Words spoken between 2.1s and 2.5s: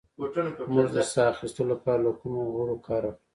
کومو